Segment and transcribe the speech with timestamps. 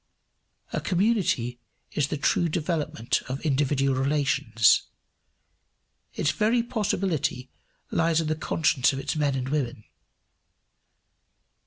[0.73, 1.59] A community
[1.91, 4.87] is the true development of individual relations.
[6.15, 7.51] Its very possibility
[7.91, 9.83] lies in the conscience of its men and women.